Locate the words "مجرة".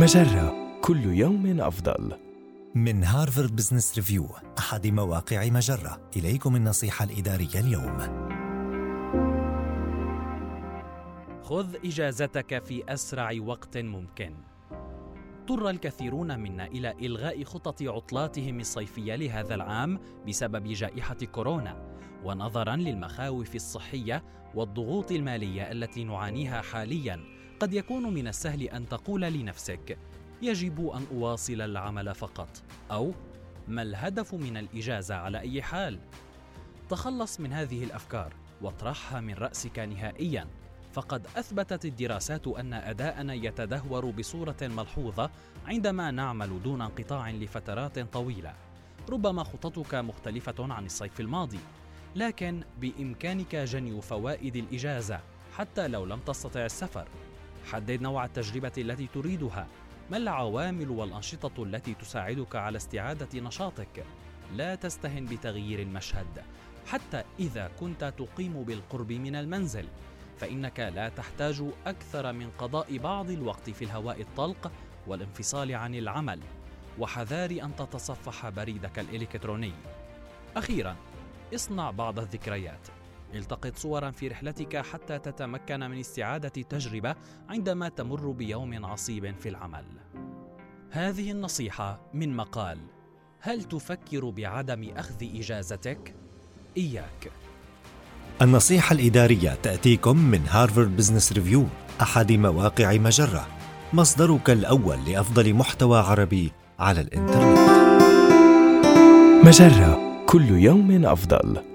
0.00-0.80, 5.48-6.10, 102.96-103.46, 109.44-110.24